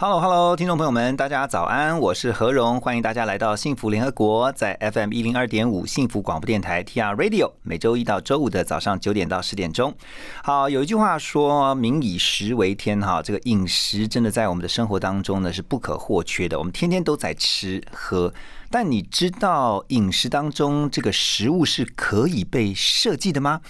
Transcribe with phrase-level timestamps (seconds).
[0.00, 9.92] Hello，Hello，听众朋友们，大家早安，我是何荣，欢迎大家来到幸福联合国，在 FM 一零二点五幸福广播电台 TR Radio，每周一到周五的早上九点到十点钟。
[10.44, 18.32] 好，有一句话说“民以食为天”哈，这个饮食真的在我们的生活当中呢是不可或缺的，我们天天都在吃喝。
[18.70, 23.60] 但你知道饮食当中这个食物是可以被设计的吗？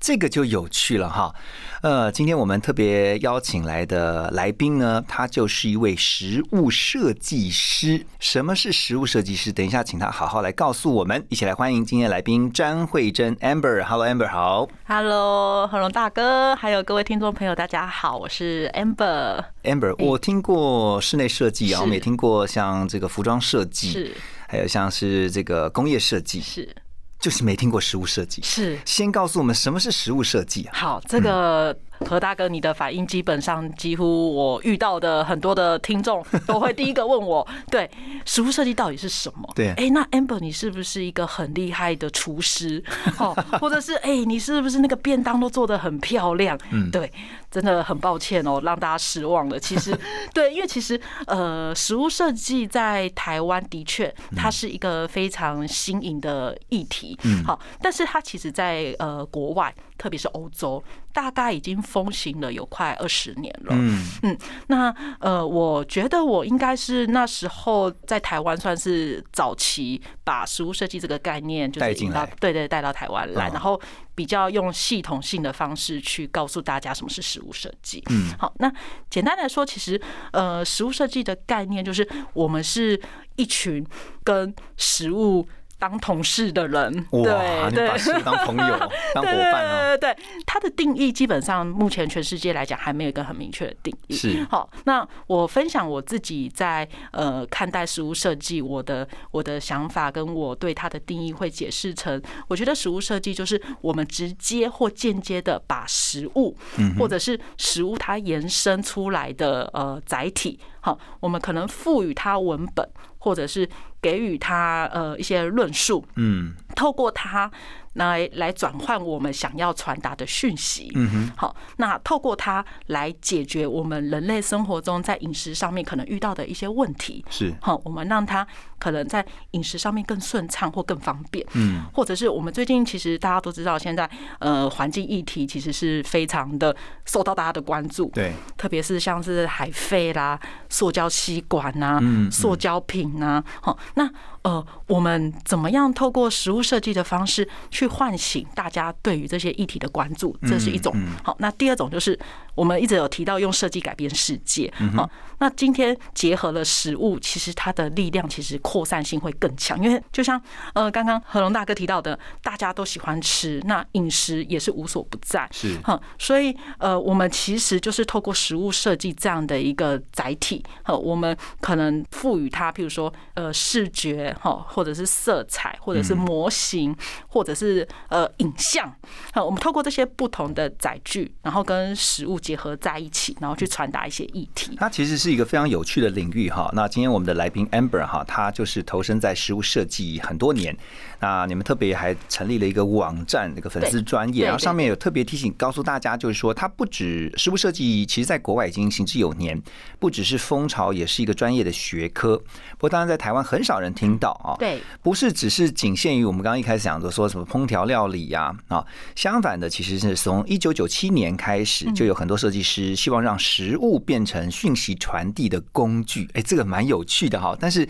[0.00, 1.34] 这个就有趣了哈。
[1.82, 8.06] 呃，今天我们特别邀请来的来宾呢，他就是一位食物设计师。
[8.18, 9.52] 什么是食物设计师？
[9.52, 11.24] 等一下，请他好好来告诉我们。
[11.28, 13.84] 一起来欢迎今天的来宾詹慧珍 Amber。
[13.84, 14.66] Hello，Amber，好。
[14.86, 19.44] Hello，何龙大哥，还有各位听众朋友，大家好，我是 Amber。
[19.64, 24.16] Amber，我听过室内设计啊，是我们也听过像这个服装设计，是
[24.48, 26.74] 还有像是这个工业设计，是
[27.20, 28.42] 就是没听过食物设计。
[28.42, 30.72] 是，先告诉我们什么是食物设计啊？
[30.74, 37.88] 好，这个何大哥，你的反应基本上几乎我遇到的很多的听众都会第一个问我， 对，
[38.24, 39.48] 食物设计到底是什么？
[39.54, 42.82] 对哎，那 Amber 你是不是一个很厉害的厨师？
[43.18, 46.58] 哦，或者是哎，你是不是那个便当都做的很漂亮？
[46.70, 47.12] 嗯，对，
[47.50, 49.58] 真的很抱歉哦，让大家失望了。
[49.60, 49.96] 其实，
[50.34, 57.16] 对，因为其实呃，食物设计在台湾的确它是一个非常新颖的议题。
[57.24, 63.74] 嗯，好，但是它其实在呃国外，特别是欧洲，大概已经风行了有快二十年了。
[63.76, 64.38] 嗯嗯，
[64.68, 73.78] 那呃，我觉得我应该是那时候在台湾算是早期把食物设计这个概念就是引到带进来对对带到台湾来，哦然后
[74.14, 78.02] 比较用系统性的方式去告诉大家什么是食物设计。
[78.08, 78.72] 嗯，好，那
[79.10, 80.00] 简单来说，其实
[80.32, 82.98] 呃，食物设计的概念就是我们是
[83.36, 83.86] 一群
[84.24, 85.46] 跟食物。
[85.80, 87.22] 当同事的人，哇，
[87.70, 88.78] 对对你把食物当朋友、
[89.14, 89.96] 当伙伴哦。
[89.96, 94.14] 对对对，它的定义基本上目前全世界来讲还没有一个很明确的定义。
[94.14, 94.46] 是。
[94.50, 106.54] 好，那我分享我自己在呃看待食物设计我的我的想法，跟我对它的定义会解释成，我觉得食物设计就是我们直接或间接的把食物，
[106.98, 112.86] 或者是食物它延伸出来的呃载体，好，我们可能赋予它文本，
[113.18, 113.66] 或者是
[114.00, 116.54] 给予他呃一些论述，嗯。
[116.74, 117.50] 透过它
[117.94, 120.92] 来来转换我们想要传达的讯息。
[120.94, 127.24] 嗯哼，好，那透过它来解决我们人类生活中在饮食上面可能遇到的一些问题。
[127.30, 128.46] 是好，我们让它
[128.78, 131.44] 可能在饮食上面更顺畅或更方便。
[131.54, 134.08] 嗯或者是我们最近其实大家都知道，现在
[134.38, 136.74] 呃环境议题其实是非常的
[137.04, 138.08] 受到大家的关注。
[138.14, 142.00] 对，特别是像是海废啦、塑胶吸管呐、
[142.30, 144.08] 塑胶瓶呐，好，那
[144.42, 150.36] 呃，我们怎么样透过食物设计的方式去唤醒大家对于这些议题的关注？
[150.48, 150.94] 这是一种。
[151.22, 152.18] 好，那第二种就是
[152.54, 154.72] 我们一直有提到用设计改变世界。
[154.80, 160.40] 嗯好，那今天结合了食物，其实它的力量其实扩散性会更强，因为就像
[160.72, 165.46] 呃刚刚何龙大哥提到的，大家都喜欢吃，那饮食也是无所不在。
[165.52, 176.96] 是哈，所以呃，我们其实就是透过食物设计这样的一个载体，呃，我们可能赋予它，譬如说呃视觉哈，或者是色彩，或者是模型，
[177.28, 178.92] 或者是呃影像，
[179.32, 184.76] 好，我们透过这些不同的载具，然后跟食物结合在一起，然后去传达一些议题。
[184.78, 186.70] 它其实是一个非常有趣的领域哈。
[186.74, 190.76] 那今天我们的来宾 Amber 哈，他就是投身在食物设计很多年。
[191.20, 199.60] 那你们特别还成立了一个网站，那个粉丝专业，然后上面有特别提醒告诉大家，就是说它不止食物设计，其实在国外已经行之有年，
[199.98, 202.36] 不只是风潮，也是一个专业的学科。
[202.36, 204.56] 不过当然在台湾很少人听到啊。
[204.58, 208.84] 对，不是只是仅限于我们刚刚一开始讲的说什么烹调料理呀啊，
[209.14, 216.28] 相反的，其实是从一九九七年开始，就有很多设计师希望让食物变成讯息传递的工具。
[216.32, 217.56] 哎，这个蛮有趣的哈。
[217.60, 217.86] 但是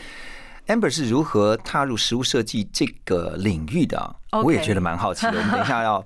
[0.71, 5.33] Amber 是如何踏入食物设计这个领域的我也觉得蛮好奇的。
[5.33, 6.05] 我们等一下要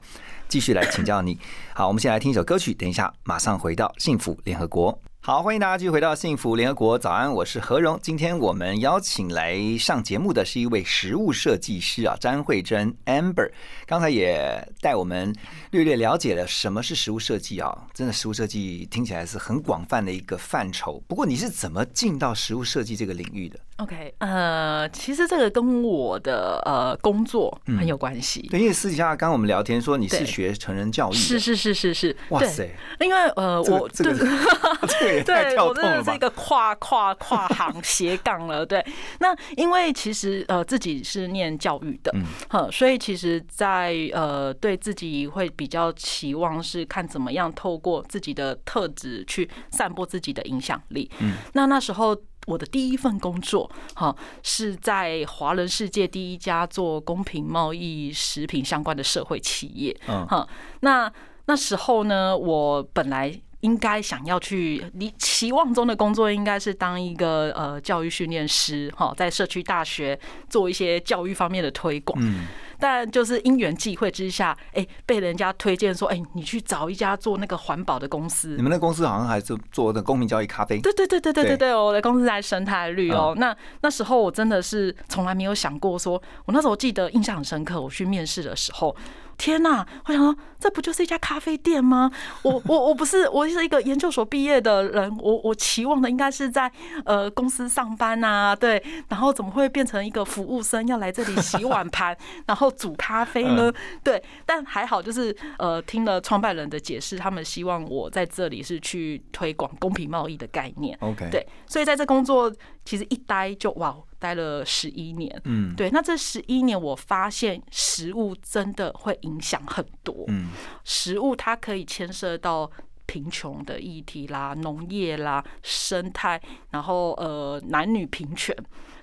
[0.49, 1.39] 继续来请教你。
[1.75, 4.99] 好，我们先来听一首歌曲，等一下马上回到幸福联合国。
[5.27, 7.99] 好，欢迎大家继续回到幸福联合国早安，我是何荣。
[8.03, 13.51] 今天我们邀请来上节目的是一位食物设计师啊，詹慧珍 Amber。
[13.87, 15.35] 刚才也带我们
[15.71, 21.03] 略略了解了什么是食物设计啊，真的食物设计听起来是很广泛的一个范畴。
[21.09, 28.47] 不过你是怎么进到食物设计这个领域的？OK，呃，其实这个跟我的呃工作很有关系。
[28.51, 32.69] 对，因为私底下刚刚我们聊天说你是学成人教育，是是是是是，哇塞，
[33.01, 34.15] 因为呃，我这个
[35.17, 36.19] 也太对跳动了吧我真的是一？
[36.19, 38.65] 个跨跨跨行斜杠了。
[38.65, 38.85] 对，
[39.21, 51.11] 那因为其实呃自己是念教育的，嗯嗯，所以其实在呃对自己会比较期望是看怎么样透过自己的特质去散播自己的影响力。
[51.21, 52.17] 嗯，那那时候。
[52.47, 59.97] 我的第一份工作，哈，是在华人世界第一家做公平贸易食品相关的社会企业。
[60.09, 60.47] 嗯哈，
[60.81, 61.11] 那
[61.47, 63.35] 那时候呢，我本来
[63.65, 70.19] 应该想要去你期望中的工作应该是当一个呃教育训练师哈在社区大学
[70.51, 72.17] 做一些教育方面的推广。
[72.23, 72.47] 嗯。
[72.79, 78.55] 但就是因缘际会之下哎被人家推荐说哎你去找一家做那个环保的公司。
[78.57, 81.33] 你们那公司好像还是做那公民交易咖啡对对对对。
[81.33, 88.95] 对对对我的公司在生态绿哦那那时候我真的是从来没有想过说我那时候记得印象很深刻我去面试的时候
[89.37, 89.85] 天呐！
[90.07, 92.11] 我想说，这不就是一家咖啡店吗？
[92.43, 96.71] 我 我我不是，我是一个研究所毕业的人，我我期望的应该是在
[97.05, 102.17] 呃公司上班呐、对，然后怎么会变成一个服务生要来这里洗碗盘，
[102.47, 103.73] 然后煮咖啡呢？
[104.03, 110.97] 对，但还好，就是呃听了创办人的解释，他们希望我在这里是去推广公平贸易的概念。
[111.01, 112.53] OK，，对，所以在这工作
[112.85, 115.41] 其实一待就哇，待了十一年。
[115.45, 120.25] 嗯，对，那这十一年我发现食物真的会影响很多。
[120.29, 120.49] 嗯，
[120.85, 122.71] 食物它可以牵涉到
[123.07, 126.41] 贫穷的议题啦、农业啦、生态，
[126.71, 128.57] 然后呃男女平权。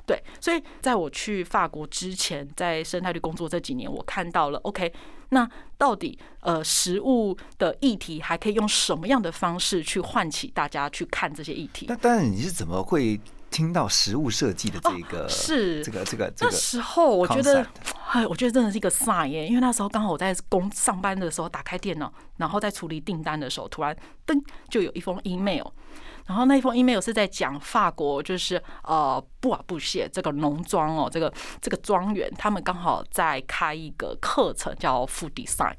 [0.03, 4.91] 对，所以在我去法国之前，在生态绿工作这几年，我看到了 OK，
[5.29, 5.47] 那
[5.77, 11.85] 到底呃食物的议题还可以用什么样的方式去唤起大家去看这些议题？
[11.87, 13.17] 那但是你是怎么会
[13.51, 16.51] 听到食物设计的这个、哦是这个这个这个？
[16.51, 17.63] 那时候我觉得
[18.11, 23.95] 哎，我觉得真的是一个 sign 耶，因为那时候刚好我在工上班的时候打开电脑，然后在处理订单的时候，突然
[24.27, 24.37] 噔
[24.69, 25.65] 就有一封 email，
[26.27, 35.75] 然后那一封 email 是在讲法国，就是呃布瓦布谢这个农庄哦，这个这个庄园，他们刚好在开一个课程叫 Food Design，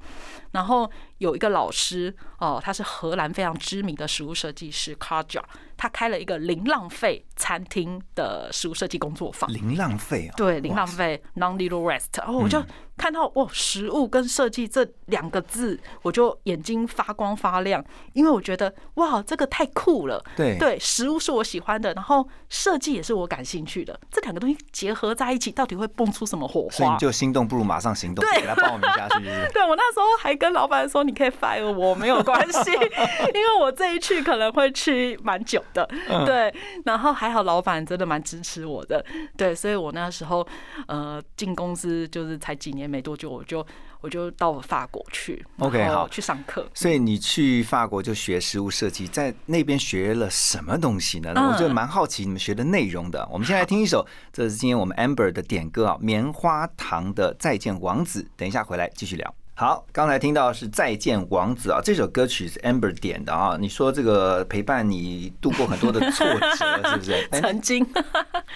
[0.53, 5.45] 然后有一个老师哦、他是荷兰非常知名的食物设计师 c a r j a
[5.77, 9.53] 他开了一个零浪费餐厅的食物设计工作坊。
[9.53, 12.63] 零浪费啊，对，零浪费 non little rest，哦，我就。
[13.03, 20.25] 看到哇，食物跟设计这两个字，我就眼睛发光发亮，因为我觉得哇，这个太酷了。
[20.37, 26.99] 对对，食物是我喜欢的，然后设计也是我感兴趣的，这两个东西结合在一起，到底会蹦出什么火花所以你？
[26.99, 29.31] 就心动不如马上行动，给他报名一下，是不是？
[29.53, 35.85] 对我那时候还跟老板说，你可以 fire 我没有关系，因为我这一去可能会去蛮久的，
[36.25, 36.55] 对。
[36.85, 39.05] 然后还好老板真的蛮支持我的，
[39.37, 40.47] 对，所以我那时候
[40.87, 43.67] 呃进公司就是才几年没多久，我就
[44.03, 46.69] 我就到了法国去 OK，好去上课。
[46.75, 51.33] 所以你去法国就学食物设计，在那边学了什么东西呢？
[51.35, 53.27] 嗯我就蛮好奇你们学的内容的。
[53.33, 58.23] 我们先来听一首，这是今天我们 Amber 的点歌啊，棉花糖的《再见王子》。
[58.37, 59.35] 等一下回来继续聊。
[59.63, 63.57] 好，刚才听到是《再见王子》啊，这首歌曲是 Amber 点的啊。
[63.61, 66.27] 你说这个陪伴你度过很多的挫
[66.59, 67.13] 折，是不是？
[67.31, 67.87] 哎曾经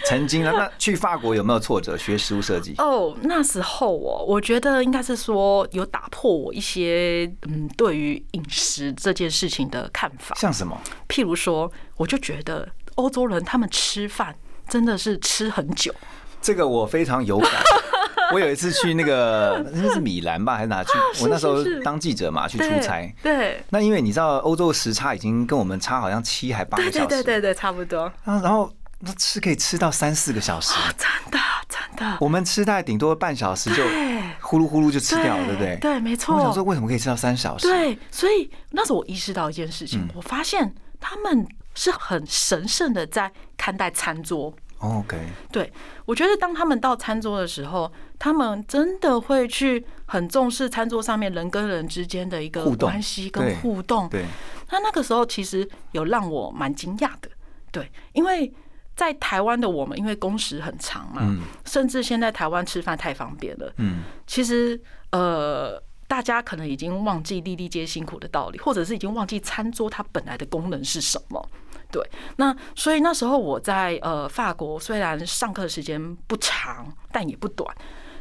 [0.07, 1.97] 曾经啊，那去法国有没有挫折？
[1.97, 2.75] 学食物设计？
[2.79, 10.35] 哦，那时候哦，我觉得应该是说有打破我一些嗯对于饮食这件事情的看法。
[10.35, 10.77] 像什么？
[11.09, 14.35] 譬如说，我就觉得欧洲人他们吃饭
[14.69, 15.95] 真的是吃很久，
[16.43, 17.49] 这个我非常有感。
[18.35, 20.91] 我有一次去那个那是米兰吧，还是哪去？
[21.23, 23.15] 我那时候当记者嘛，去出差。
[23.23, 35.77] 对那因为你知道欧洲的时差已经跟我们差好像七还八个小时，对对对对，差不多，然后然后那吃可以吃到三四个小时，真的真的，我们吃大概顶多半小时就对呼噜呼噜就吃掉了，对不对？
[35.81, 37.69] 对，没错我想说错，为什么可以吃到三小时？
[37.69, 44.53] 对，所以那时候我意识到一件事情嗯，我发现他们是很神圣的在看待餐桌。
[44.79, 45.19] 哦，OK，
[45.51, 45.73] 对，
[46.05, 54.09] 我觉得当他们到餐桌的时候，他们真的会去很重视餐桌上面人跟人之间的一个互动关系跟互动。
[54.09, 54.25] 对，
[54.71, 57.31] 那那个时候其实有让我蛮惊讶的，
[57.73, 58.53] 对，因为
[58.95, 64.81] 在台湾的我们，因为工时很长嘛，嗯甚至现在台湾吃饭太方便了，嗯，其实
[65.11, 65.83] 呃。
[66.09, 71.51] 大家可能已经忘记粒粒皆辛苦的道理，或者是已经忘记餐桌它本来的功能是什么。
[71.91, 72.03] 对，
[72.37, 77.75] 那所以那时候我在呃法国，虽然上课时间不长，但也不短。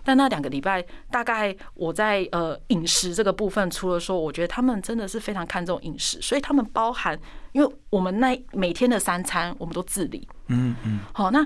[0.07, 7.19] 但那两个礼拜，大概我在呃饮食这个部分，除了说，我觉得他们真的是非常看重饮食，所以他们包含，
[7.53, 11.43] 因为我们那每天的三餐我们都自理，嗯嗯，好，那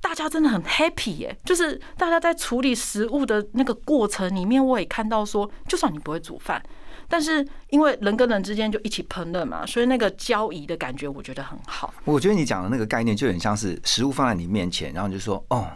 [0.00, 6.62] 大家真的很 happy 耶，就是大家在处理食物的那个过程里面，我也看到说，就算你不会煮饭，
[7.08, 11.92] 但是因为人跟人之间就一起烹饪嘛，所以那个交易的感觉，我觉得很好。
[12.04, 15.66] 我觉得你讲的那个概念就很像是食物放在你面前，然后你就说，哦，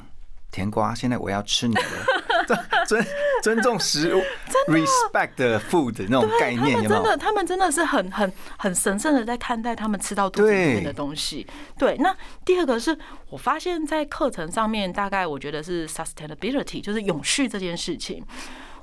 [0.51, 1.83] 甜瓜，现在我要吃你的。
[2.87, 3.07] 尊
[3.43, 4.21] 尊重食物
[4.67, 6.91] ，respect the food 那种概念，有没有？
[6.91, 11.47] 真的，他们真的是很很很神圣的在看待他们吃到肚子里面的东西。
[11.79, 12.99] 对，那第二个是
[13.31, 18.23] 我发现，在课程上面，大概我觉得是 sustainability，就是永续这件事情。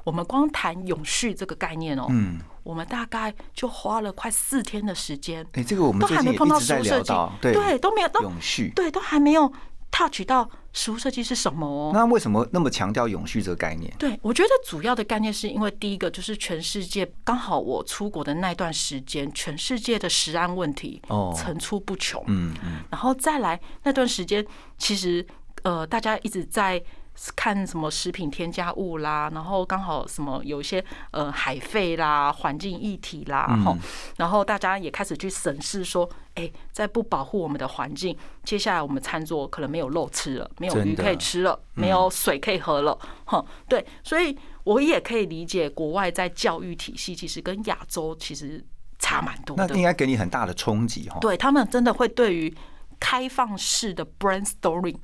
[0.04, 5.46] 我们光谈永续这个概念哦，嗯，我们大概就花了快四天的时间。
[5.54, 9.52] 哎，这个我们都还没碰到食物设计，对，都没有永续，对，都还没有。
[9.92, 11.92] touch 到食物设计是什么哦？
[11.92, 13.92] 那为什么那么强调永续这个概念？
[13.98, 24.46] 对我觉得主要的概念是因为第一个就是全世界刚好我出国的那段时间，全世界的食安问题哦层出不穷，嗯嗯，然后再来那段时间，
[24.78, 25.26] 其实
[25.64, 26.82] 呃大家一直在。
[27.36, 33.78] 看什么食品添加物啦，然后刚好什么有一些呃海废啦、环境议题啦，哈，
[34.18, 48.64] 然后大家也开始去审视说，哎，在不保护我们的环境，接下来我们餐桌可能没有肉吃了，没有鱼可以吃了，没有水可以喝了，哈，对，所以我也可以理解国外在教育体系其实跟亚洲其实
[48.98, 51.18] 差蛮多的，那应该给你很大的冲击哈。
[51.20, 52.56] 对他们真的会对于
[52.98, 54.96] 开放式的 brainstorming。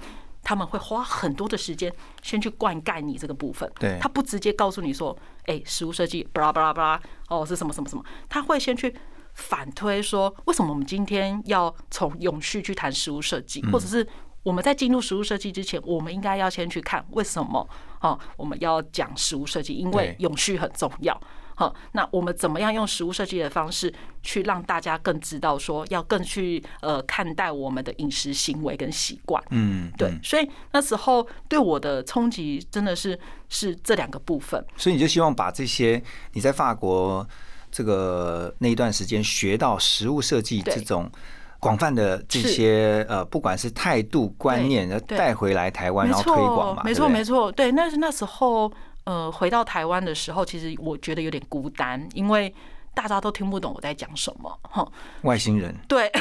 [0.45, 8.95] 他们会花很多的时间先去灌溉你这个部分，对，他不直接告诉你说，哎，食物设计，巴拉巴拉巴拉，哦，是什么什么什么，他会先去
[9.33, 14.07] 反推说，为什么我们今天要从永续去谈食物设计，或者是
[14.43, 17.67] 我们在进入食物设计之前，我们应该要先去看为什么，
[18.01, 21.19] 哦，我们要讲食物设计，因为永续很重要。
[21.57, 29.41] 好，那我们怎么样用食物设计的方式去让大家更知道说要更去呃看待我们的饮食行为跟习惯？
[29.51, 34.63] 嗯，对，所以那时候对我的冲击真的是是这两个部分。
[34.75, 36.01] 所以你就希望把这些
[36.33, 37.25] 你在法国
[37.71, 41.09] 这个那一段时间学到食物设计这种
[41.61, 46.83] 广泛的这些呃，不管是态度观念，带回来台湾然后推广嘛？
[46.83, 48.69] 没错，没错，对，那是那时候。
[49.05, 52.53] 呃，回到台湾的时候，其实我觉得有点孤单，因为
[52.93, 54.59] 大家都听不懂我在讲什么。
[54.63, 54.87] 哈，
[55.21, 55.75] 外星人。
[55.87, 56.11] 对。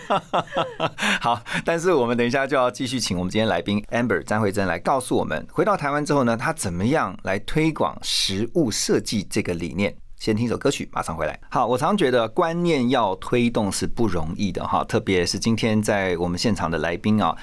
[1.22, 9.96] 好，但是我们等一下就要继续请我们今天来宾 Amber 詹慧珍来告诉我们，回到台湾之后呢，他怎么样来推广食物设计这个理念。
[10.16, 11.40] 先听首歌曲，马上回来。
[11.50, 17.34] 好，我常觉得观念要推动是不容易的哈，特别是今天在我们现场的来宾啊。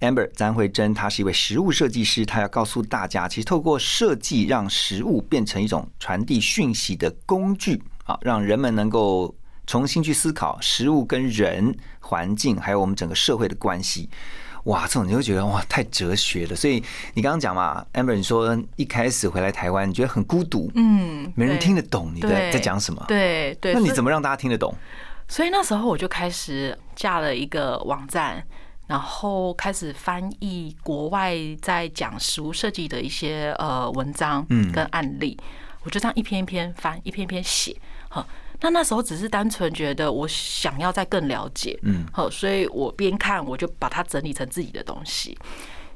[0.00, 9.34] Amber 詹慧珍，她是一位食物设计师，她要告诉大家，其实透过设计让食物变成一种传递讯息的工具啊，让人们能够
[9.66, 14.08] 重新去思考食物跟人、环境还有我们整个社会的关系。
[14.64, 16.54] 哇，这种你会觉得哇，太哲学了。
[16.54, 16.82] 所以
[17.14, 23.74] 你刚刚讲嘛，Amber，你说一开始回来台湾，你觉得很孤独，嗯，没人听得懂你在在讲什么，对对。
[23.74, 24.72] 那你怎么让大家听得懂？
[25.26, 28.46] 所以那时候我就开始架了一个网站。
[28.88, 35.38] 然后开始翻译国外在讲食物设计的一些呃文章跟案例，
[35.84, 37.76] 我就这样一篇一篇翻，一篇一篇写。
[38.08, 38.26] 哈，
[38.62, 45.38] 那那时候只是单纯觉得我想要再更了解，嗯，好，所以我边看我就把它整理成自己的东西，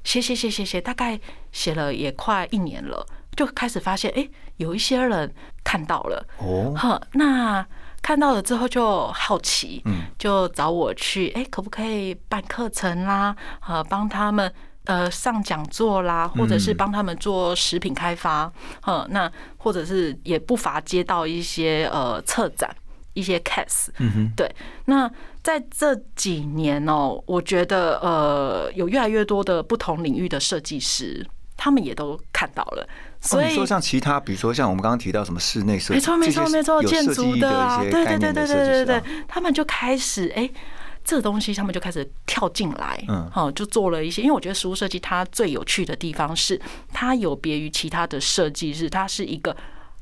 [0.05, 1.19] 写写写写写，大概
[1.51, 5.35] 写了也快一年了，就开始发现，哎，有一些人
[5.65, 7.67] 看到了，哦，好，那。
[8.03, 13.35] 看到了之后就好奇，嗯，就找我去，哎，可不可以办课程啦？
[13.67, 14.53] 呃，帮他们
[14.85, 22.69] 呃上讲座啦，或者是帮他们做食品开发，呃，那或者是也不乏接到一些呃策展
[23.15, 24.53] 一些 case，嗯哼，对。
[24.87, 25.09] 那
[25.43, 31.25] 在这几年哦，我觉得呃有越来越多的不同领域的设计师。
[31.63, 32.85] 他们也都看到了，
[33.21, 40.51] 所以说像其他，比如说像我们刚刚提到什么室内设计，没错没错没错，建筑的啊，对对对对对对对，他们就开始哎，
[41.05, 44.23] 这东西他们就开始跳进来，嗯，好，就做了一些。
[44.23, 46.61] 因为我觉得实物设计它最有趣的地方是，
[46.93, 49.57] 它有别于其他的设计，是它是一个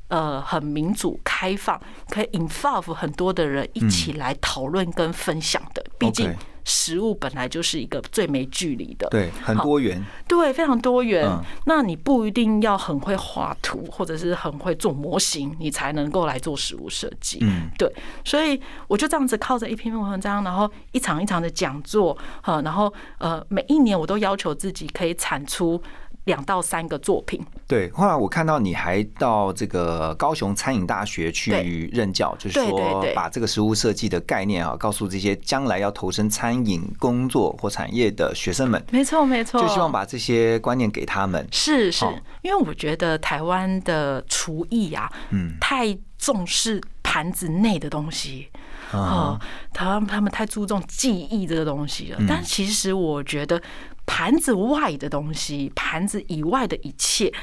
[0.07, 5.85] 呃很民主开放，可以 involve 很多的人一起来讨论跟分享的。
[5.99, 11.25] 毕竟食物本来就是一个最没距离的，对，很多元，对，非常多元。
[11.25, 11.41] 嗯。
[11.65, 17.39] 那你不一定要很会画图，或者是很会做模型，你才能够来做食物设计。
[17.41, 17.91] 嗯，对，
[18.23, 25.81] 所以我就这样子靠着一篇文章，然后一场一场的讲座，哈，然后呃，每一年我都要求自己可以产出
[26.25, 27.41] 两到三个作品。
[27.67, 27.89] 对。
[27.91, 41.47] 后来我看到你还到这个高雄餐饮大学去任教，就是说把这个食物设计的概念啊，告诉这些将来要投身餐饮工作或产业的学生们，没错，没错，就希望把这些观念给他们。
[41.51, 48.49] 是是好，因为我觉得台湾的厨艺啊，嗯太重视盘子内的东西。
[48.91, 49.41] 啊哦，
[49.73, 52.19] 他他们太注重技艺这个东西了。
[52.27, 53.61] 但其实我觉得
[54.05, 57.33] 盘子外的东西，盘子以外的一切。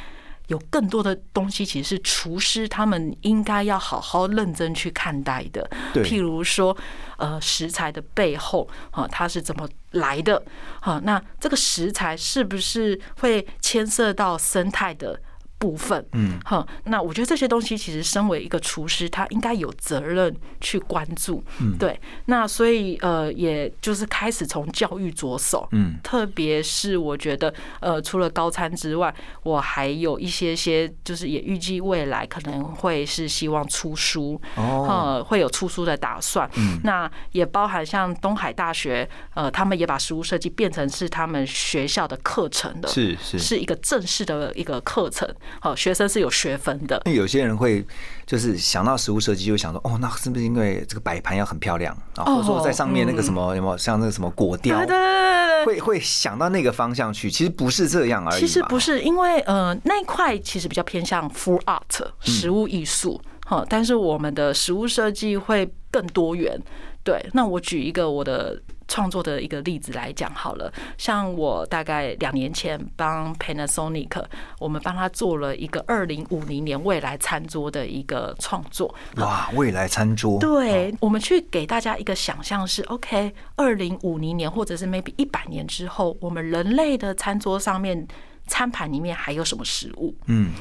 [0.49, 5.71] 有更多的东西，其实是厨师他们应该要好好认真去看待的。
[5.93, 6.75] 对譬如说，
[7.19, 10.43] 呃，食材的背后，啊，它是怎么来的？
[10.81, 15.21] 好，那这个食材是不是会牵涉到生态的
[15.59, 16.05] 部分？
[16.13, 21.43] 嗯，哼，那我觉得这些东西其实身为一个厨师，他应该有责任去关注。
[21.61, 25.69] 嗯对，那所以呃，也就是开始从教育着手。
[25.73, 36.49] 嗯特别是我觉得，呃，除了高餐之外，我还有一些些，就是也预计未来可能会是希望出书，哦，呃，会有出书的打算。
[36.57, 43.39] 嗯那也包含像东海大学，呃，他们也把食物设计变成是他们学校的课程的，是是。
[43.39, 45.29] 是一个正式的一个课程。
[45.61, 47.01] 好，学生是有学分的。
[47.05, 47.85] 那有些人会
[48.27, 55.65] 就是想到食物设计，就会想说，哦，那是不是因为这个摆盘要很漂亮啊，或者说在上面那个什么有没有像那个什么果雕对对，对对对。
[55.65, 58.41] 会会想到那个方向去，其实不是这样而已。
[58.41, 66.61] 其实不，是，因为呃那一块其实比较偏向 food art 嗯食物艺术，好、但是我们的食物设计会更多元。
[67.03, 74.25] 对，那我举一个我的创作的一个例子来讲好了，像我大概两年前帮 Panasonic，
[74.59, 88.09] 我们帮他做了一个二零五零年未来餐桌的一个创作，哇，未来餐桌，对，我们去给大家一个想象是，OK，二零五零年或者是 maybe 一百年之后，我们人类的餐桌上面
[88.47, 90.15] 餐盘里面还有什么食物？
[90.27, 90.53] 嗯，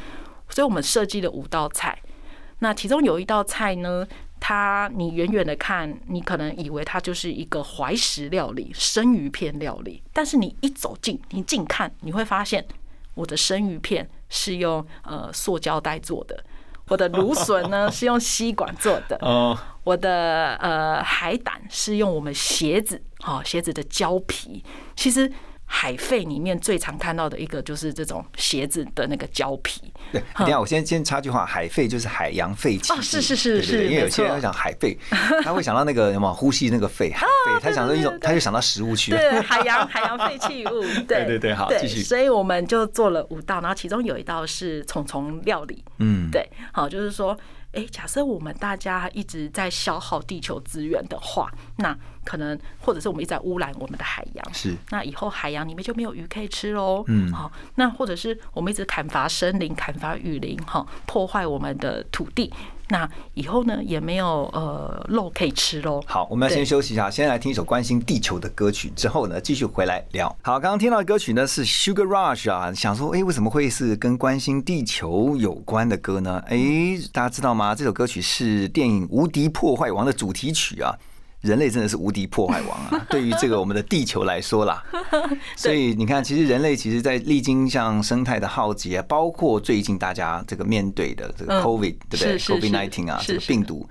[0.50, 1.98] 所以我们设计了五道菜。
[2.60, 4.06] 那其中有一道菜呢，
[4.40, 12.66] 它你远远的看，你可能以为它就是一个怀石料理、生鱼片料理，但是你一走近，你近看，你会发现
[13.14, 16.44] 我的生鱼片是用呃塑胶袋做的，
[16.88, 24.64] 我的芦笋呢是用吸管做的， 哦，我的呃海胆是用我们鞋子，哦鞋子的胶皮。
[24.96, 25.32] 其实
[25.70, 29.82] 海废里面最常看到的一个就是这种鞋子的那个胶皮。
[30.12, 34.98] 对，等一下我先先插句话，海废就是海洋废弃物，哦是是是是因为有些人会讲海废，
[35.44, 39.12] 他会想到那个什么呼吸那个肺，海废，他想到一种，他就想到食物去。
[39.12, 47.38] 对， 海洋海洋废弃物，对对对好继续所以我们就做了五道，然后其中有一道是虫虫料理，嗯，对，好，就是说，
[47.78, 57.04] 哎，假设我们大家一直在消耗地球资源的话，那可能或者是我们一直在污染我们的海洋，是那以后海洋里面就没有鱼可以吃喽。
[57.06, 62.52] 嗯好，那或者是我们一直砍伐森林、砍伐雨林，哈，破坏我们的土地，
[62.90, 66.02] 那以后呢也没有呃肉可以吃喽。
[66.06, 70.28] 好，我们要先休息一下，先来听一首关心地球的歌曲，之后呢继续回来聊。
[70.42, 76.42] 好，刚刚听到的歌曲呢是 Sugar Rush 啊，想说，哎，为什么会是跟关心地球有关的歌呢？
[76.48, 76.58] 哎，
[77.12, 77.76] 大家知道吗？
[77.76, 80.96] 这首歌曲是电影《无敌破坏王》的主题曲啊。
[81.48, 83.06] 人类真的是无敌破坏王啊！
[83.10, 84.84] 对于这个我们的地球来说啦，
[85.56, 93.88] 所以你看，其实人类其实，在历经像生态的浩劫，包括最近大家这个面对的这个嗯 COVID，、对不对？COVID nineteen 啊，这个病毒，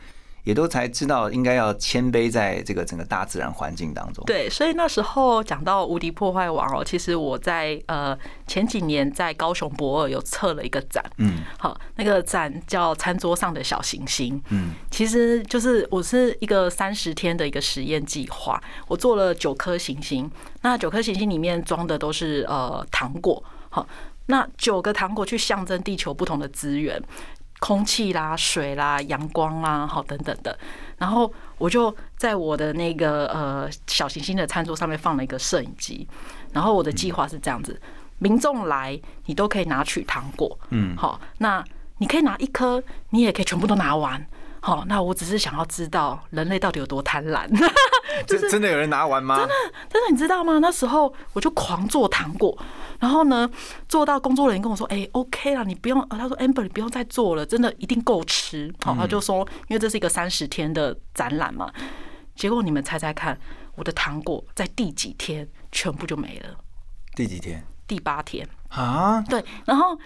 [0.46, 4.24] 也都才知道应该要谦卑在这个整个大自然环境当中。
[4.26, 14.38] 对，所以那时候讲到无敌破坏王哦，其实我在呃前几年在高雄博尔有测了一个展，嗯好，那个展叫《餐桌上的小行星》。
[14.50, 20.30] 嗯，其实就是我是一个三十天的一个实验计划，我做了九颗行星，
[20.62, 23.84] 那九颗行星里面装的都是呃糖果，好，
[24.26, 27.02] 那九个糖果去象征地球不同的资源。
[27.60, 30.58] 空气啦、水啦、阳光啦，好等等的。
[30.98, 36.06] 然后我就在我的那个呃小行星的餐桌上面放了一个摄影机。
[36.52, 37.80] 然后我的计划是这样子：
[38.18, 41.62] 民众来，你都可以拿取糖果，嗯好，那
[41.98, 44.26] 你可以拿一颗，你也可以全部都拿完。
[44.60, 47.48] 好，那我只是想要知道人类到底有多贪婪。
[48.26, 49.36] 真真的有人拿完吗？
[49.36, 49.54] 真的，
[49.90, 50.58] 真的你知道吗？
[50.58, 52.56] 那时候我就狂做糖果，
[52.98, 53.48] 然后呢，
[53.88, 61.70] 做到工作人员跟我说：“哎、o k 了，你不用。”呃他说：“Amber，你不用再做了，真的一定够吃。”好，他就说，因为这是一个三十天的展览嘛，
[62.34, 63.38] 结果你们猜猜看，
[63.74, 66.56] 我的糖果在第几天全部就没了？
[67.14, 68.48] 第几天第八天。
[68.70, 69.22] 啊？
[69.28, 69.96] 对，然后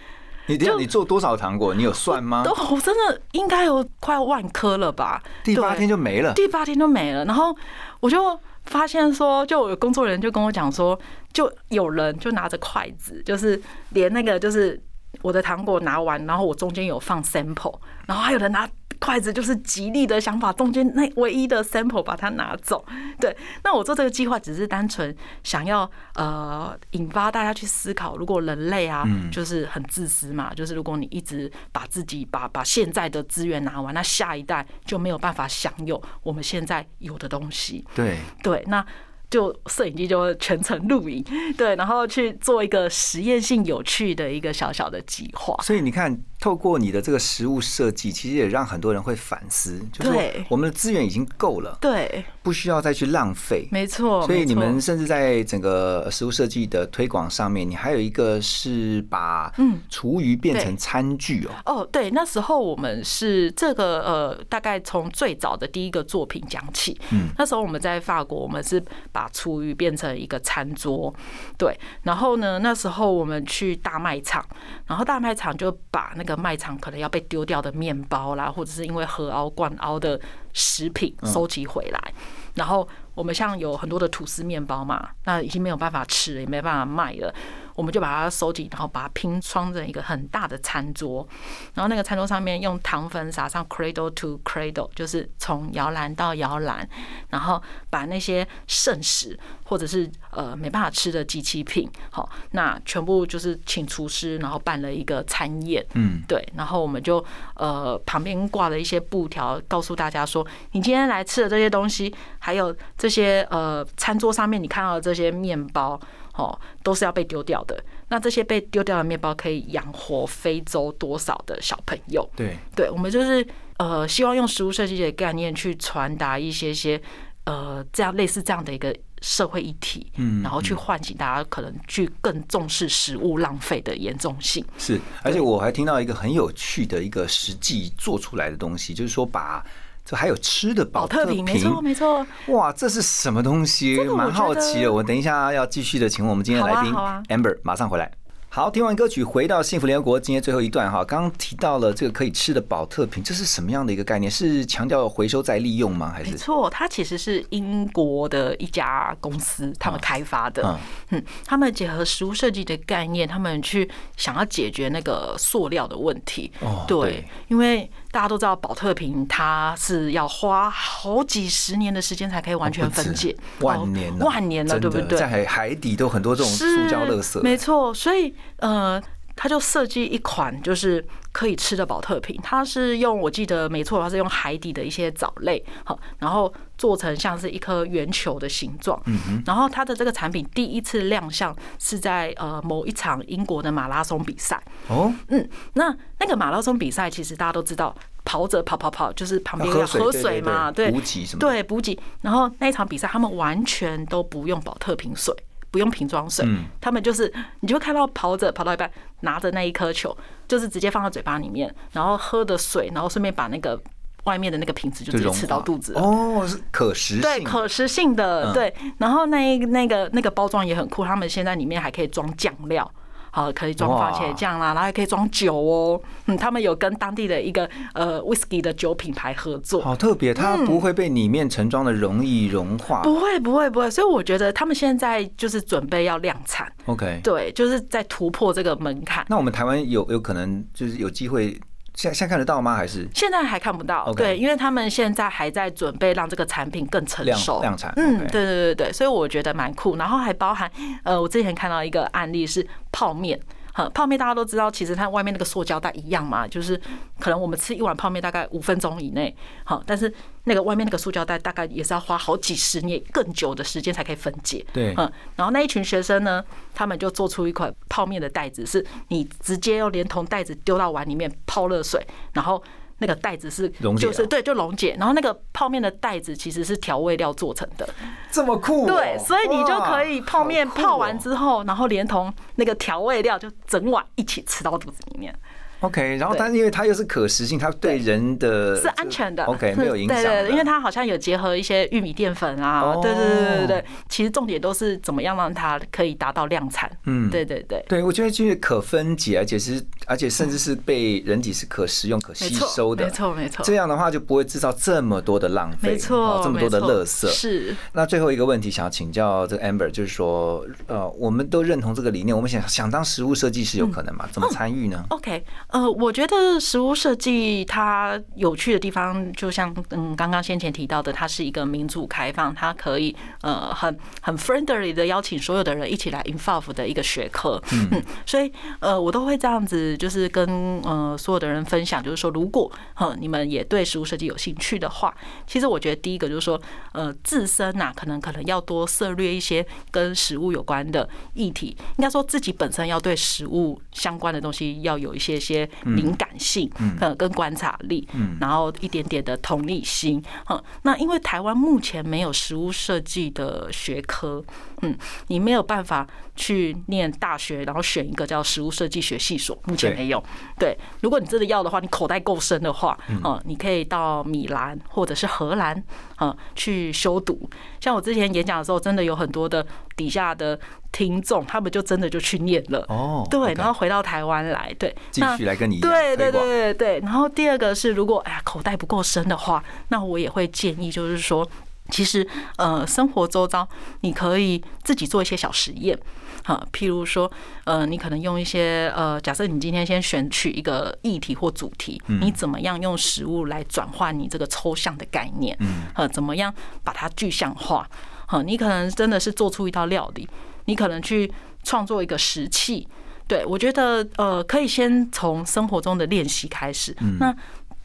[0.51, 1.75] 你这样你做多少糖果？
[1.75, 2.43] 你有算吗？
[2.45, 5.23] 都我真的应该有快万颗了吧？
[5.45, 6.35] 第八天就没了。
[6.35, 7.57] 第八天就没了，然后
[8.01, 10.99] 我就发现说，就有工作人员就跟我讲说，
[11.33, 13.61] 就有人就拿着筷子，就是
[13.91, 14.81] 连那个就是
[15.23, 18.69] 我的糖果拿完，然后我中间有放 sample，然后还有人拿
[19.01, 22.85] 筷子，就是极力的想把中间那唯一的 sample 把它拿走。
[23.19, 23.35] 对，
[23.65, 37.85] 那我做这个计划只是单纯想要呃引发大家去思考，如果人类啊，就是很自私嘛，就是如果你一直把自己把把现在的资源拿完，那下一代就没有办法享有我们现在有的东西。
[37.95, 38.85] 对，对，那
[39.31, 41.25] 就摄影机就会全程录影，
[41.57, 45.57] 对，然后去做一个实验性有趣的一个小小的计划。
[45.63, 53.69] 所以你看，透过你的这个食物设计，其实也让很多人会反思，就是我们的资源已经够了，对，不需要再去浪费。
[53.71, 54.27] 没错。
[54.27, 61.51] 所以你们甚至在整个食物设计的推广上面，你还有一个是把嗯厨余变成餐具哦。
[61.67, 66.99] 哦，对，那时候我们是这个呃，大概从最早的第一个作品讲起。
[67.11, 71.15] 嗯，那时候我们在法国，我们是把厨余变成一个餐桌，
[71.59, 71.79] 对。
[72.05, 74.43] 然后呢，那时候我们去大卖场，
[74.87, 80.21] 然后大卖场就把那个卖场可能要被丢掉的面包啦，或者是因为合凹灌凹的
[80.53, 82.15] 食品收集回来。
[82.55, 87.33] 然后我们像有很多的吐司面包嘛，那已经没有办法吃了，也没办法卖了，
[87.77, 91.27] 我们就把它收集，然后把它拼装成一个很大的餐桌，
[91.75, 96.87] 然后那个餐桌上面用糖粉撒上 cradle to cradle，就是从摇篮到摇篮，
[97.29, 116.01] 然后把那些剩食或者是呃没办法吃的机器品，好，那全部就是请厨师，然后办了一个餐宴，嗯，对，然后我们就呃旁边挂了一些布条，告诉大家说，你今天来吃的这些东西，还有这些呃餐桌上面你看到的这些面包，
[116.35, 117.83] 哦，都是要被丢掉的。
[118.09, 122.29] 那这些被丢掉的面包可以养活非洲多少的小朋友？
[122.35, 123.47] 对，对，我们就是
[123.79, 127.01] 呃，希望用食物设计的概念去传达一些些
[127.45, 134.65] 呃这样类似这样的一个社会议题，嗯然后去唤醒大家可能去更重视食物浪费的严重性。
[134.79, 139.65] 是，而且我还听到一个很有趣的一个实际做出来的东西，就是说把
[140.05, 142.27] 这还有吃的保特瓶，没错没错。
[142.49, 144.93] 哇，这是什么东西蛮好奇的。
[144.93, 146.93] 我等一下要继续的请我们今天的来宾
[147.29, 148.11] Amber 马上回来。
[148.53, 154.29] 好，听完歌曲，回到幸福联合国今天最后一段哈，刚刚提到了这个可以吃的保特瓶，这是什么样的一个概念？
[154.29, 156.11] 是强调回收再利用吗？
[156.13, 160.65] 还是没错，它其实是英国的一家公司他们开发的。
[160.65, 160.79] 嗯
[161.11, 166.51] 嗯，他们结合食物设计的概念，他们去想要解决那个塑料的问题。
[166.59, 175.17] 哦对，因为大家都知道保特瓶它是要花好几十年的时间才可以完全分解，万年万年了，对不对？
[175.17, 179.03] 在海海底都很多这种塑胶垃圾，没错，所以呃，
[179.37, 189.01] 他就设计一款就是可以吃的保特瓶，它是用我记得没错，它是用海底的一些藻类，好，然后做成像是一颗圆球的形状。
[189.07, 194.63] 嗯哼，然后它的这个产品第一次亮相是在呃某一场英国的马拉松比赛。
[194.89, 201.99] 哦，嗯，那那个马拉松比赛其实大家都知道，跑者跑跑跑就是旁边要喝水嘛，对对，补给什么对补给。
[202.21, 205.35] 然后那一场比赛他们完全都不用保特瓶水。
[205.71, 210.17] 不用瓶装水，嗯他们就是你就会看到跑者跑到一半，拿着那一颗球，
[210.49, 213.81] 就是直接放到嘴巴里面，然后喝的水，然后顺便把那个
[214.25, 215.95] 外面的那个瓶子就直接吃到肚子。
[215.95, 218.75] 哦，是可食性，对，可食性的、嗯对。
[218.99, 222.91] 然后那一那个那个包装也很酷，他们现在里面还可以装酱料。
[223.31, 226.01] 好，可以装番茄酱啦，然后还可以装酒哦。
[226.27, 229.83] 嗯，他们有跟当地的一个呃 whisky 的酒品牌合作。
[229.83, 233.03] 好特别，它不会被里面盛装的容易融化。
[233.03, 233.91] 不会，不会，不会。
[233.91, 239.25] 所以我觉得他们现在就是准备要量产，OK，对，就是在突破这个门槛。
[239.29, 241.59] 那我们台湾有有可能就是有机会，
[242.01, 242.75] 现在现在看得到吗？
[242.75, 249.97] 还是现在还看不到对，因为他们现在还在准备让这个产品更成熟量产嗯，对对对对，所以我觉得蛮酷。
[249.97, 250.71] 然后还包含
[251.05, 253.39] 呃，我之前看到一个案例是泡面。
[253.73, 256.81] 哈，泡面大家都知道，其实它外面那个塑胶袋一样嘛，就是
[257.19, 260.13] 可能我们吃一碗泡面大概五分钟以内，好，但是
[260.45, 264.65] 那个外面那个塑胶袋大概也是要花好几十年更久的时间才可以分解。
[264.73, 272.63] 对嗯，然后那一群学生呢，他们就做出一款泡面的袋子，是你直接要连同袋子丢到碗里面泡热水，然后
[273.01, 277.89] 那个袋子是溶解就是对就溶解，然后那个泡面的袋子其实是调味料做成的，
[278.31, 285.35] 这么酷哦、对，所以你就可以泡面泡完之后，然后连同那个调味料就整碗一起吃到肚子里面。
[285.81, 289.45] OK，然后对但是因为它又是可食性，它对人的是安全的。
[289.45, 293.01] OK 是没有影响对对，因为它好像有结合一些玉米淀粉啊，哦。
[293.03, 293.67] 对对对对对。
[293.67, 296.91] 对，其实重点都是怎么样让它可以达到量产。
[297.05, 297.31] 嗯。
[297.31, 303.65] 对对对，对，我觉得就是可分解，而且是而且甚至是被人体是可食用、可吸收的，没错没错。
[303.65, 307.27] 这样的话就不会制造这么多的浪费，没错哦，这么多的垃圾。
[307.29, 307.75] 是。
[307.93, 314.29] 那最后一个问题，想要请教这个 Amber，就是说，呃，我们都认同这个理念，我们想想当食物设计师有可能吗？
[314.33, 327.63] 怎么参与呢？OK，呃，我觉得食物设计它有趣的地方，就像嗯刚刚先前提到的，它是一个民主开放，它可以呃很很 friendly 的邀请所有的人一起来 involve 的一个学科。
[327.73, 335.15] 嗯，所以呃我都会这样子，就是跟呃所有的人分享，就是说如果呃你们也对食物设计有兴趣的话，
[335.47, 336.61] 其实我觉得第一个就是说
[336.93, 346.71] 呃自身呐、可能可能要多涉略一些跟食物有关的议题，应该说自己本身要对食物相关的东西要有一些些敏感性，
[347.01, 348.07] 呃，跟观察力，
[348.41, 354.43] 然后一点点的同理心，嗯，那因为台湾目前没有实物设计的学科，
[354.83, 354.97] 嗯，
[355.29, 360.23] 你没有办法去念大学，然后选一个叫食物设计学系所，目前没有。
[360.59, 365.83] 对，如果你真的要的话，你口袋够深的话，嗯，你可以到米兰或者是荷兰，
[366.17, 367.49] 啊，去修读。
[367.81, 369.65] 像我之前演讲的时候，真的有很多的
[369.97, 370.59] 底下的
[370.93, 372.85] 听众，他们就真的就去念了。
[372.89, 377.01] 哦对然后回到台湾来，对，继那续来跟你对对对对对。
[377.01, 381.49] 然后第二个是，如果哎呀口袋不够深的话，那我也会建议，就是说，
[381.91, 382.27] 其实
[382.57, 383.69] 呃生活周遭
[384.03, 385.99] 你可以自己做一些小实验。
[386.43, 387.31] 哈，譬如说，
[387.65, 395.55] 呃，你可能用一些呃，假设你今天先选取一个议题或主题，你怎么样用食物来转换你这个抽象的概念？
[395.61, 397.87] 嗯，呃，怎么样把它具象化？
[398.27, 400.27] 哈，你可能真的是做出一道料理，
[400.65, 401.31] 你可能去
[401.63, 402.89] 创作一个食器。
[403.29, 406.97] 对，我觉得呃，可以先从生活中的练习开始。
[407.21, 407.33] 那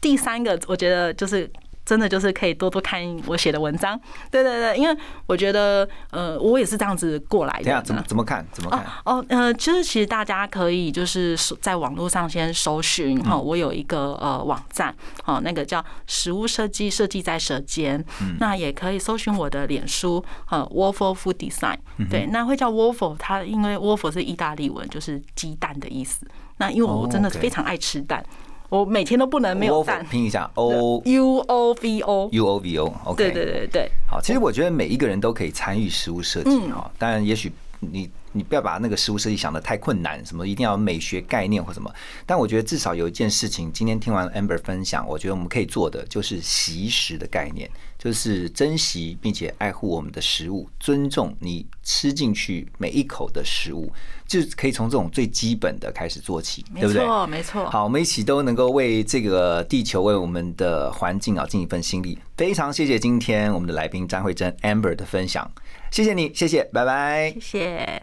[0.00, 1.48] 第三个，我觉得就是
[1.86, 3.98] 真的就是可以多多看我写的文章。
[4.30, 4.94] 对对对，因为
[5.26, 8.02] 我觉得呃，我也是这样子过来的怎么。
[8.06, 8.44] 怎么看？
[8.52, 8.84] 怎么看？
[9.04, 14.94] 哦，呃，就是其实大家可以就是在网络上先搜寻哈，我有一个呃网站，
[15.24, 18.04] 哦，那个叫食物设计设计在舌尖，
[18.40, 21.76] 那也可以搜寻我的脸书，呃，waffle food design，
[22.10, 26.26] 对，那会叫 waffle，它因为 waffle 是意大利文，就是鸡蛋的意思。
[26.58, 28.24] 那因为我真的非常爱吃蛋，
[28.68, 30.04] 我每天都不能没有蛋。
[30.06, 32.94] 拼一下 O U O V O，U O V O。
[33.04, 36.90] OK，对对对对，好，其实我觉得每一个人都可以参与食物设计嗯哈。
[36.98, 41.90] 当然，也许你你不要把那个食物设计想的太困难，什么一定要美学概念或什么。
[42.24, 47.70] 但我觉得至少有一件事情，今天听完 Amber 分享，我觉得我们可以做的就是习食的概念，
[48.06, 53.92] 就是珍惜并且爱护我们的食物，尊重你吃进去每一口的食物，
[54.28, 57.04] 就可以从这种最基本的开始做起，没对不对？
[57.04, 57.68] 错没错。
[57.68, 62.16] 好，我们一起都能够为这个地球、为我们的环境啊尽一份心力。
[62.36, 65.50] 非常谢谢今天我们的来宾张慧珍 Amber 的分享，
[65.90, 67.34] 谢谢你，谢谢，拜拜。
[67.40, 68.02] 谢谢。